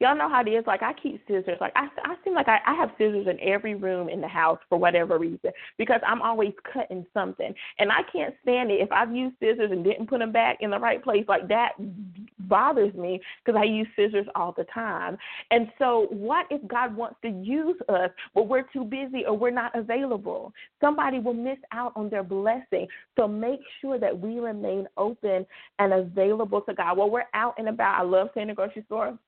[0.00, 0.64] y'all know how it is.
[0.66, 1.58] Like I keep scissors.
[1.60, 4.58] Like I, I seem like I, I have scissors in every room in the house
[4.68, 9.14] for whatever reason because I'm always cutting something, and I can't stand it if I've
[9.14, 11.24] used scissors and didn't put them back in the right place.
[11.28, 11.72] Like that
[12.40, 15.16] bothers me because I use scissors all the time.
[15.50, 19.50] And so, what if God wants to use us, but we're too busy or we're
[19.50, 20.52] not available?
[20.80, 22.86] Somebody will miss out on their blessing.
[23.16, 25.46] So make sure that we remain open
[25.78, 26.96] and available to God.
[26.96, 29.18] While we're out and about, I love saying the grocery store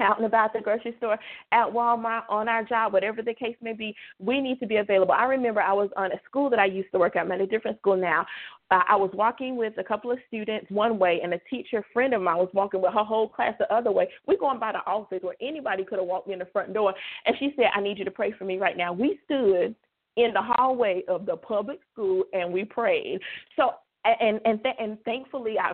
[0.00, 1.18] out and about the grocery store,
[1.52, 5.12] at Walmart, on our job, whatever the case may be, we need to be available.
[5.12, 7.22] I remember I was on a school that I used to work at.
[7.22, 8.26] I'm at a different school now.
[8.70, 12.14] Uh, I was walking with a couple of students one way, and a teacher friend
[12.14, 14.08] of mine was walking with her whole class the other way.
[14.26, 16.94] We're going by the office where anybody could have walked in the front door,
[17.26, 19.74] and she said, "I need you to pray for me right now." We stood
[20.16, 23.20] in the hallway of the public school and we prayed.
[23.56, 25.72] So and and th- and thankfully I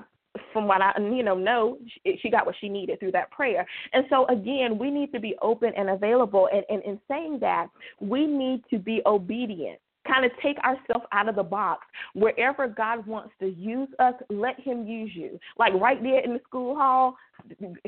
[0.53, 1.79] from what I you know know,
[2.21, 3.67] she, got what she needed through that prayer.
[3.93, 6.49] And so again, we need to be open and available.
[6.53, 7.69] And, and in saying that,
[8.01, 11.87] we need to be obedient kind of take ourselves out of the box.
[12.15, 15.39] Wherever God wants to use us, let Him use you.
[15.59, 17.17] Like right there in the school hall,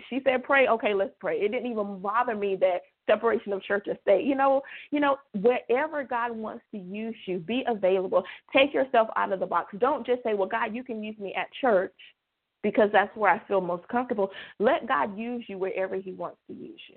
[0.08, 1.36] she said, "Pray." Okay, let's pray.
[1.36, 4.24] It didn't even bother me that separation of church and state.
[4.24, 8.24] You know, you know, wherever God wants to use you, be available.
[8.54, 9.74] Take yourself out of the box.
[9.78, 11.94] Don't just say, "Well, God, you can use me at church."
[12.62, 14.30] Because that's where I feel most comfortable.
[14.58, 16.96] Let God use you wherever He wants to use you.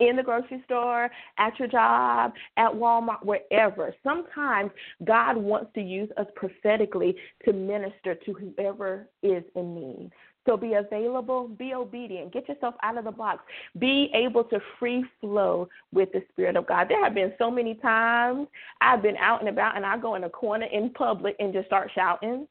[0.00, 3.94] In the grocery store, at your job, at Walmart, wherever.
[4.02, 4.72] Sometimes
[5.04, 10.10] God wants to use us prophetically to minister to whoever is in need.
[10.44, 13.44] So be available, be obedient, get yourself out of the box,
[13.78, 16.88] be able to free flow with the Spirit of God.
[16.88, 18.48] There have been so many times
[18.80, 21.66] I've been out and about and I go in a corner in public and just
[21.66, 22.48] start shouting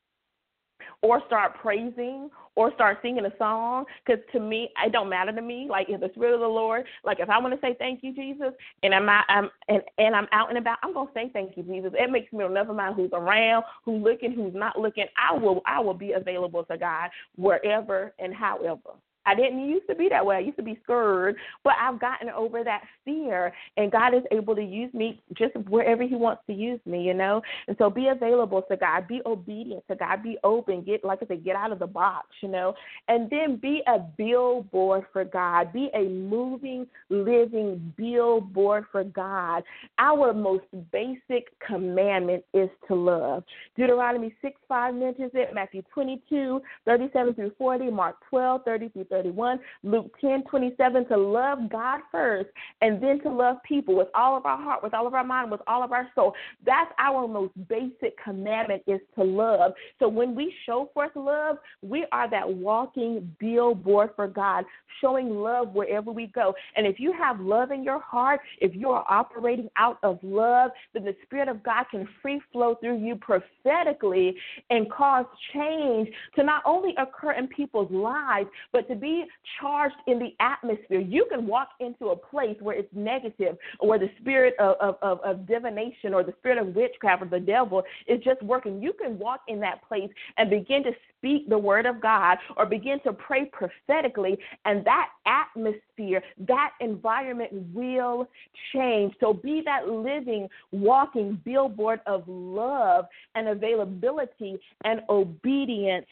[1.01, 5.41] or start praising or start singing a song because to me it don't matter to
[5.41, 5.67] me.
[5.69, 8.13] Like if the spirit of the lord like if i want to say thank you
[8.13, 11.29] jesus and i'm out i'm and, and i'm out and about i'm going to say
[11.33, 11.91] thank you jesus.
[11.97, 15.05] It makes me never mind who's around who's looking who's not looking.
[15.17, 18.91] I will i will be available to god wherever and however
[19.25, 20.37] I didn't used to be that way.
[20.37, 24.55] I used to be scared, but I've gotten over that fear, and God is able
[24.55, 27.41] to use me just wherever He wants to use me, you know.
[27.67, 31.27] And so, be available to God, be obedient to God, be open, get like I
[31.27, 32.73] said, get out of the box, you know,
[33.07, 39.63] and then be a billboard for God, be a moving, living billboard for God.
[39.99, 43.43] Our most basic commandment is to love.
[43.77, 48.89] Deuteronomy six five mentions it, Matthew twenty two thirty seven through forty, Mark twelve thirty
[48.89, 52.49] through 31, Luke 10 27, to love God first
[52.81, 55.51] and then to love people with all of our heart, with all of our mind,
[55.51, 56.33] with all of our soul.
[56.65, 59.73] That's our most basic commandment is to love.
[59.99, 64.65] So when we show forth love, we are that walking billboard for God,
[64.99, 66.53] showing love wherever we go.
[66.75, 70.71] And if you have love in your heart, if you are operating out of love,
[70.93, 74.35] then the Spirit of God can free flow through you prophetically
[74.69, 79.25] and cause change to not only occur in people's lives, but to be
[79.59, 80.99] charged in the atmosphere.
[80.99, 85.19] You can walk into a place where it's negative, or where the spirit of, of,
[85.21, 88.81] of divination or the spirit of witchcraft or the devil is just working.
[88.81, 92.65] You can walk in that place and begin to speak the word of God or
[92.65, 98.27] begin to pray prophetically, and that atmosphere, that environment will
[98.73, 99.13] change.
[99.19, 106.05] So be that living, walking billboard of love and availability and obedience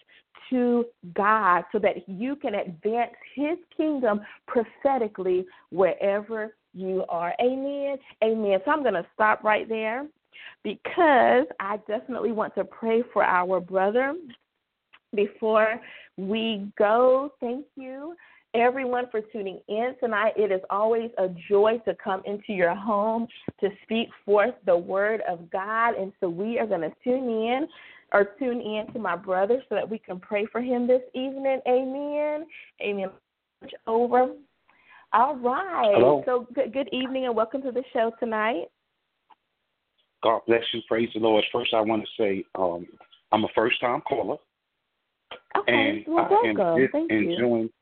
[0.49, 7.33] to God so that you can advance His kingdom prophetically wherever you are.
[7.41, 7.97] Amen.
[8.23, 8.59] Amen.
[8.65, 10.07] So I'm going to stop right there
[10.63, 14.15] because I definitely want to pray for our brother
[15.15, 15.79] before
[16.17, 17.31] we go.
[17.39, 18.15] Thank you.
[18.53, 20.33] everyone for tuning in tonight.
[20.35, 23.27] It is always a joy to come into your home
[23.59, 25.95] to speak forth the word of God.
[25.95, 27.67] And so we are going to tune in
[28.13, 31.59] or tune in to my brother so that we can pray for him this evening.
[31.67, 32.45] Amen.
[32.81, 33.09] Amen.
[33.87, 34.33] Over.
[35.13, 35.93] All right.
[35.93, 36.23] Hello.
[36.25, 38.65] So good, good evening and welcome to the show tonight.
[40.21, 40.81] God bless you.
[40.87, 41.43] Praise the Lord.
[41.51, 42.85] First, I want to say um,
[43.31, 44.37] I'm a first time caller.
[45.57, 46.03] Okay.
[46.07, 47.73] And well, I am just Thank enjoying you.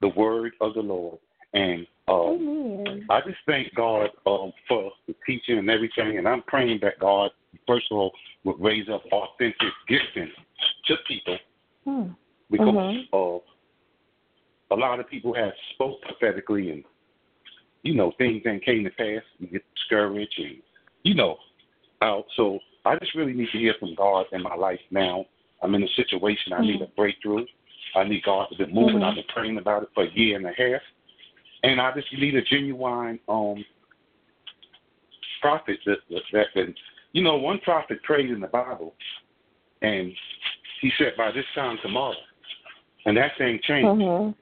[0.00, 1.18] the word of the Lord.
[1.54, 3.06] And um, Amen.
[3.08, 6.18] I just thank God um, for the teaching and everything.
[6.18, 7.30] And I'm praying that God,
[7.66, 8.12] first of all,
[8.44, 10.30] would raise up authentic gifting
[10.86, 11.38] to people
[11.84, 12.08] Hmm.
[12.50, 13.08] because Mhm.
[13.12, 13.40] uh,
[14.72, 16.84] a lot of people have spoke prophetically and,
[17.82, 19.22] you know, things that came to pass.
[19.38, 20.62] You get discouraged and,
[21.04, 21.38] you know,
[22.02, 22.26] out.
[22.34, 25.26] So I just really need to hear from God in my life now.
[25.62, 27.46] I'm in a situation I need a breakthrough.
[27.94, 29.00] I need God to be moving.
[29.00, 29.04] Mhm.
[29.04, 30.82] I've been praying about it for a year and a half.
[31.62, 33.64] And I just need a genuine um
[35.40, 36.74] prophet that that, that, that
[37.12, 38.94] you know, one prophet prayed in the Bible
[39.82, 40.12] and
[40.80, 42.14] he said by this time tomorrow.
[43.06, 43.88] And that thing changed.
[43.88, 44.34] Mhm.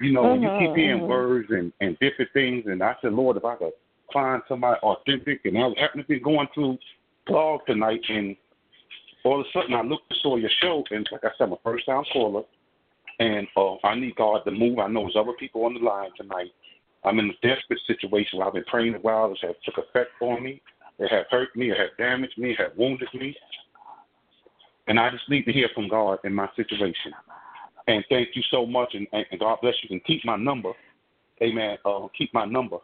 [0.00, 1.08] You know, when you keep hearing mhm.
[1.08, 3.72] words and, and different things, and I said, Lord, if I could
[4.12, 6.78] find somebody authentic, and I happened to be going through
[7.26, 8.36] blog tonight, and
[9.24, 11.58] all of a sudden I looked saw your show, and like I said, I'm a
[11.64, 12.44] first time caller,
[13.18, 14.78] and uh, I need God to move.
[14.78, 16.50] I know there's other people on the line tonight.
[17.04, 19.30] I'm in a desperate situation where I've been praying a while.
[19.32, 20.60] It's have took effect on me.
[20.98, 21.70] It have hurt me.
[21.70, 22.52] It have damaged me.
[22.52, 23.36] It have wounded me.
[24.88, 27.12] And I just need to hear from God in my situation.
[27.86, 29.88] And thank you so much, and, and God bless you.
[29.92, 30.72] And keep my number,
[31.42, 31.78] Amen.
[31.84, 32.78] Uh, keep my number.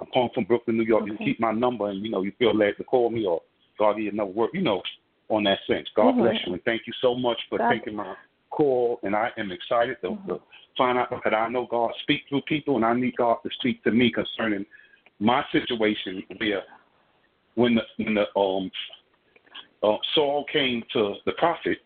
[0.00, 1.06] I'm calling from Brooklyn, New York.
[1.06, 1.24] You Okay.
[1.24, 3.40] keep my number, and you know you feel led to call me, or
[3.78, 4.82] God give you another word, you know,
[5.28, 5.88] on that sense.
[5.94, 6.18] God Mhm.
[6.18, 8.14] bless you, and thank you so much for God- taking my
[8.56, 9.00] call.
[9.02, 10.40] And I am excited to, to
[10.78, 13.82] find out that I know God speak through people, and I need God to speak
[13.84, 14.64] to me concerning
[15.18, 16.22] my situation.
[16.38, 16.62] Where
[17.54, 18.70] when the when the um
[19.82, 21.78] uh, Saul came to the prophet,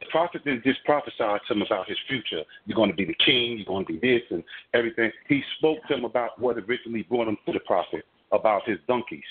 [0.00, 2.42] the prophet didn't just prophesy to him about his future.
[2.64, 3.58] You're going to be the king.
[3.58, 4.42] You're going to be this and
[4.74, 5.10] everything.
[5.28, 9.24] He spoke to him about what originally brought him to the prophet about his donkeys.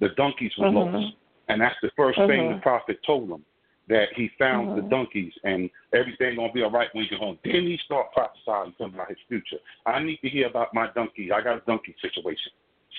[0.00, 0.92] The donkeys were Mhm.
[0.92, 1.14] lost,
[1.48, 2.62] and that's the 1st thing the Mhm.
[2.62, 3.44] prophet told him
[3.90, 4.88] that he found the Mhm.
[4.88, 7.38] donkeys and everything gonna be all right when you get home.
[7.44, 9.58] Then he start prophesying to him about his future.
[9.84, 11.30] I need to hear about my donkey.
[11.32, 12.52] I got a donkey situation.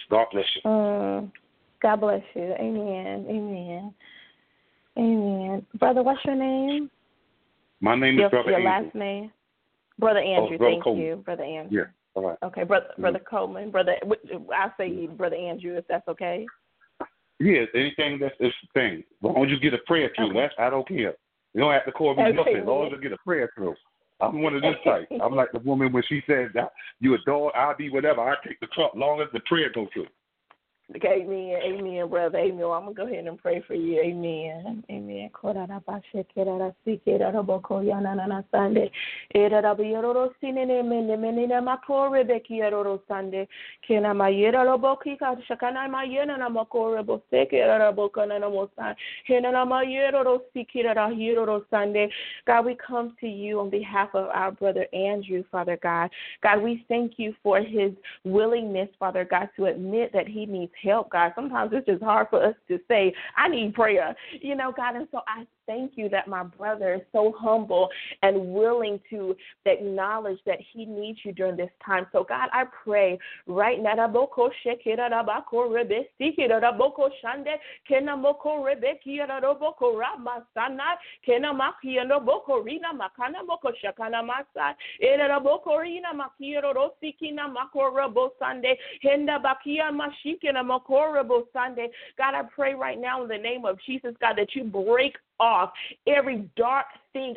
[0.09, 0.61] God bless you.
[0.63, 1.31] Mm.
[1.81, 2.53] God bless you.
[2.59, 3.25] Amen.
[3.27, 3.93] Amen.
[4.97, 5.65] Amen.
[5.75, 6.91] Brother, what's your name?
[7.79, 8.85] My name is Your, Brother your Andrew.
[8.85, 9.31] last name?
[9.97, 10.57] Brother Andrew.
[10.57, 11.05] Brother Thank Coleman.
[11.05, 11.79] you, Brother Andrew.
[11.79, 11.85] Yeah.
[12.13, 12.37] All right.
[12.43, 13.01] Okay, brother, Mm-hmm.
[13.01, 13.95] brother Coleman, brother.
[14.53, 16.45] I say brother Andrew, if that's okay.
[17.41, 18.99] Yeah, anything that's it's the thing.
[18.99, 20.39] As long as you get a prayer through, Okay.
[20.41, 21.15] that's I don't care.
[21.53, 22.57] You don't have to call me Okay, nothing.
[22.57, 23.75] As long as you get a prayer through.
[24.19, 25.07] I'm one of this type.
[25.21, 28.21] I'm like the woman when she said that you a dog, I'll be whatever.
[28.21, 30.07] I take the truck long as the prayer goes through.
[30.93, 32.63] Amen, amen, brother, amen.
[32.65, 35.29] I'm gonna go ahead and pray for you, amen, amen.
[52.45, 56.09] God, we come to you on behalf of our brother Andrew, Father God.
[56.43, 57.91] God, we thank you for his
[58.23, 61.31] willingness, Father God, to admit that he needs help, God.
[61.35, 64.95] Sometimes it's just hard for us to say, I need prayer, you know, God.
[64.95, 67.89] And so I thank you that my brother is so humble
[68.23, 72.05] and willing to acknowledge that he needs you during this time.
[72.11, 73.17] So, God, I pray
[73.47, 73.95] right now.
[92.17, 95.71] God, I pray right now in the name of Jesus, God, that you break off
[96.07, 97.33] every dark thing.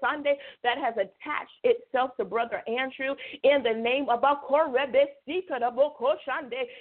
[0.00, 4.20] Sunday that has attached itself to Brother Andrew in the name of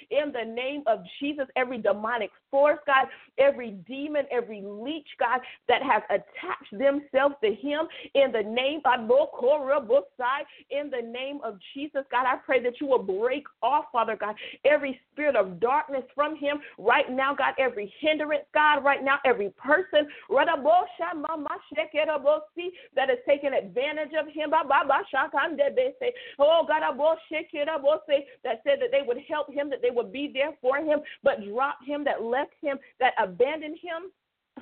[0.10, 5.82] in the name of Jesus, every demonic force, God, every demon, every leech, God, that
[5.82, 9.00] has attached themselves to him in the name of
[10.70, 14.36] in the name of Jesus, God, I pray that you will break off, Father God,
[14.66, 19.50] every spirit of darkness from him right now, God, every hindrance, God, right now, every
[19.52, 20.08] person
[22.96, 24.52] that has taken advantage of him.
[26.40, 26.82] Oh, God,
[28.44, 31.44] that said that they would help him, that they would be there for him, but
[31.48, 34.12] dropped him, that left him, that abandoned him.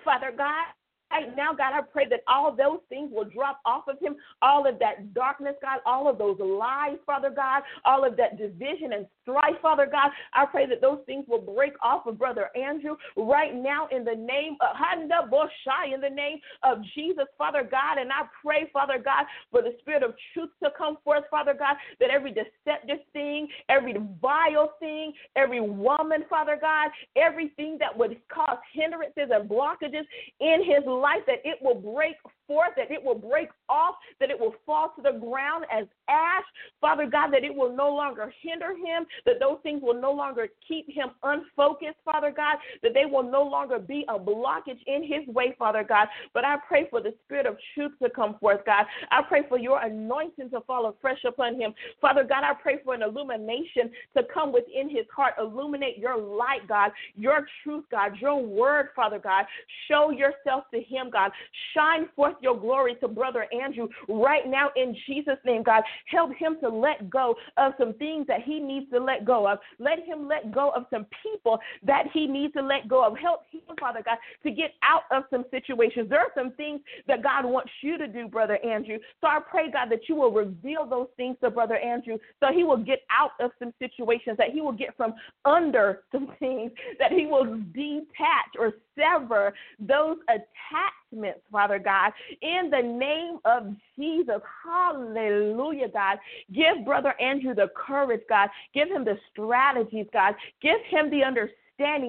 [0.03, 0.65] Father God,
[1.11, 4.67] right now, God, I pray that all those things will drop off of him, all
[4.67, 9.07] of that darkness, God, all of those lies, Father God, all of that division and
[9.21, 10.11] strife, Father God.
[10.33, 14.15] I pray that those things will break off of Brother Andrew right now in the
[14.15, 17.97] name of Handa Boshai, in the name of Jesus, Father God.
[17.97, 21.75] And I pray, Father God, for the spirit of truth to come forth, Father God,
[21.99, 28.57] that every deceptive thing, every vile thing, every woman, Father God, everything that would cause
[28.73, 30.05] hindrances and blockages
[30.39, 30.96] in his life,
[31.27, 32.15] that it will break
[32.47, 36.43] forth, that it will break off, that it will fall to the ground as ash.
[36.79, 40.47] Father God, that it will no longer hinder him, that those things will no longer
[40.67, 45.27] keep him unfocused, Father God, that they will no longer be a blockage in his
[45.27, 46.07] way, Father God.
[46.33, 48.85] But I pray for the spirit of truth to come forth, God.
[49.11, 51.73] I pray for your anointing to fall afresh upon him.
[52.01, 55.33] Father God, I pray for an illumination to come within his heart.
[55.39, 59.45] Illuminate your light, God, your truth, God, your word, Father God.
[59.87, 61.31] Show yourself to him, God.
[61.73, 65.83] Shine forth your glory to Brother Andrew right now in Jesus' name, God.
[66.05, 69.59] Help him to let go of some things that he needs to let go of.
[69.79, 73.17] Let him let go of some people that he needs to let go of.
[73.17, 76.09] Help him, Father God, to get out of some situations.
[76.09, 78.97] There are some things that God wants you to do, Brother Andrew.
[79.21, 82.63] So I pray, God, that you will reveal those things to Brother Andrew so he
[82.63, 85.13] will get out of some situations, that he will get from
[85.45, 92.81] under some things, that he will detach or sever those attachments, Father God, in the
[92.81, 94.41] name of Jesus.
[94.63, 96.17] Hallelujah, God.
[96.53, 98.49] Give Brother Andrew the courage, God.
[98.73, 100.35] Give him the strategies, God.
[100.61, 101.55] Give him the understanding,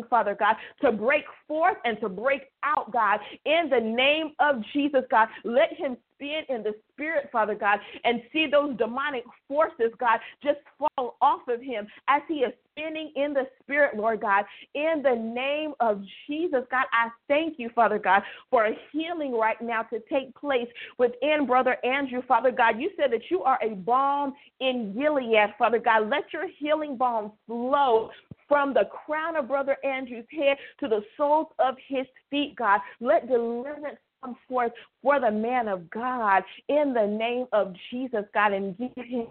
[0.08, 5.02] Father God, to break forth and to break out, God, in the name of Jesus,
[5.10, 5.28] God.
[5.44, 10.58] Let him spin in the spirit, Father God, and see those demonic forces, God, just
[10.78, 14.44] fall off of him as he is spinning in the spirit, Lord God.
[14.74, 19.60] In the name of Jesus, God, I thank you, Father God, for a healing right
[19.60, 22.80] now to take place within Brother Andrew, Father God.
[22.80, 26.08] You said that you are a balm in Gilead, Father God.
[26.08, 28.10] Let your healing balm flow
[28.48, 32.80] from the crown of Brother Andrew's head to the soles of his feet, God.
[33.00, 34.72] Let deliverance come forth
[35.02, 39.26] for the man of God in the name of Jesus, God, and give him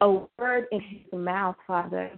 [0.00, 2.10] a word in his mouth, Father,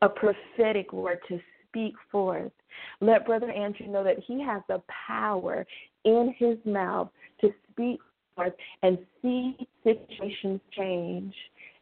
[0.00, 1.38] a prophetic word to
[1.68, 2.52] speak forth.
[3.00, 5.66] Let Brother Andrew know that he has the power
[6.04, 8.00] in his mouth to speak
[8.34, 11.34] forth and see situations change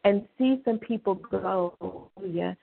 [0.05, 2.11] and see some people go.
[2.25, 2.55] Yeah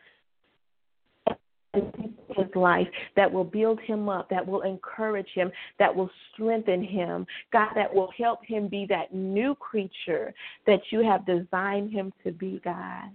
[2.35, 7.25] his life that will build him up, that will encourage him, that will strengthen him,
[7.51, 10.33] God, that will help him be that new creature
[10.65, 13.09] that you have designed him to be, God.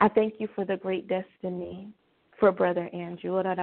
[0.00, 1.88] I thank you for the great destiny
[2.38, 3.42] for Brother Andrew.
[3.42, 3.58] God,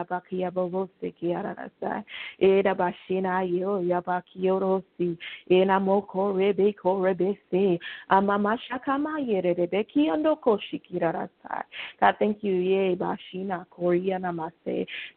[12.20, 12.54] thank you.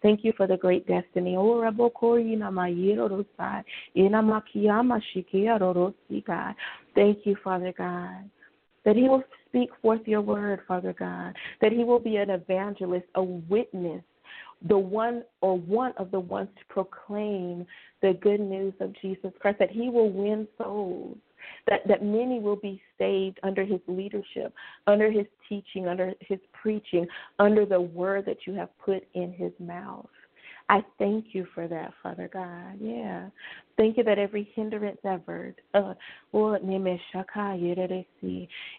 [0.02, 1.36] Thank you for the great destiny.
[6.94, 8.30] Thank you, Father God
[8.88, 13.06] that he will speak forth your word, Father God, that he will be an evangelist,
[13.14, 14.02] a witness,
[14.68, 17.66] the one or one of the ones to proclaim
[18.02, 21.16] the good news of Jesus Christ, that he will win souls.
[21.68, 24.52] That, that many will be saved under his leadership,
[24.86, 27.06] under his teaching, under his preaching,
[27.38, 30.08] under the word that you have put in his mouth.
[30.70, 32.78] I thank you for that, Father God.
[32.80, 33.28] Yeah.
[33.76, 35.94] Thank you that every hindrance ever, uh,
[36.32, 36.84] in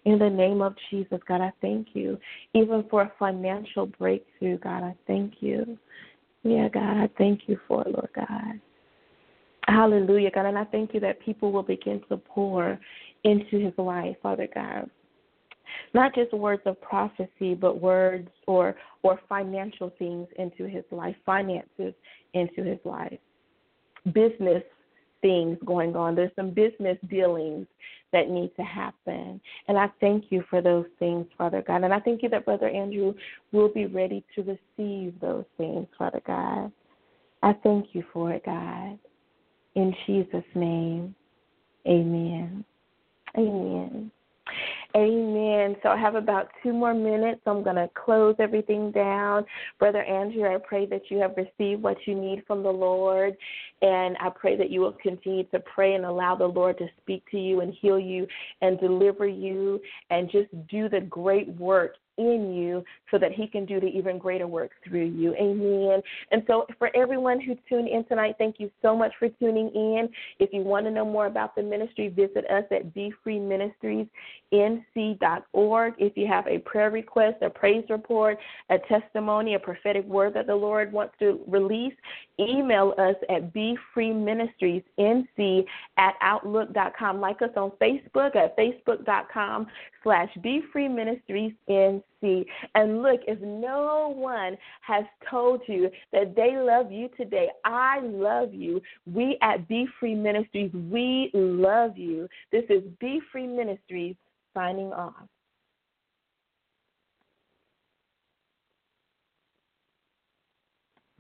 [0.06, 2.20] the name of Jesus, God, I thank you.
[2.54, 5.78] Even for a financial breakthrough, God, I thank you.
[6.44, 8.60] Yeah, God, I thank you for it, Lord God.
[9.68, 10.46] Hallelujah, God.
[10.46, 12.80] And I thank you that people will begin to pour
[13.24, 14.90] into his life, Father God
[15.94, 21.94] not just words of prophecy, but words or or financial things into his life, finances
[22.34, 23.20] into his life,
[24.14, 24.64] business
[25.22, 26.16] things going on.
[26.16, 27.68] There's some business dealings
[28.12, 29.40] that need to happen.
[29.68, 31.84] And I thank you for those things, Father God.
[31.84, 33.14] And I thank you that Brother Andrew
[33.52, 36.72] will be ready to receive those things, Father God.
[37.44, 38.98] I thank you for it, God.
[39.76, 41.16] In Jesus' name,
[41.88, 42.66] amen.
[43.38, 44.12] Amen.
[44.96, 45.76] Amen.
[45.84, 47.42] So I have about two more minutes.
[47.46, 49.46] I'm going to close everything down.
[49.78, 53.38] Brother Andrew, I pray that you have received what you need from the Lord.
[53.84, 57.24] And I pray that you will continue to pray and allow the Lord to speak
[57.30, 58.26] to you and heal you
[58.62, 59.80] and deliver you
[60.10, 64.20] and just do the great work in you so that he can do the even
[64.20, 65.34] greater work through you.
[65.36, 66.02] Amen.
[66.32, 70.10] And so, for everyone who tuned in tonight, thank you so much for tuning in.
[70.40, 75.94] If you want to know more about the ministry, visit us at BeFreeMinistriesNC.org.
[75.98, 78.38] If you have a prayer request, a praise report,
[78.70, 81.94] a testimony, a prophetic word that the Lord wants to release,
[82.40, 85.66] email us at BeFreeMinistriesNC
[85.98, 87.22] at Outlook.com.
[87.22, 89.68] Like us on Facebook at Facebook.com
[90.04, 92.46] slash BeFreeMinistriesNC.
[92.76, 98.54] And look, if no one has told you that they love you today, I love
[98.54, 98.82] you.
[99.12, 102.28] We at Be Free Ministries, we love you.
[102.52, 104.16] This is Be Free Ministries
[104.54, 105.28] signing off.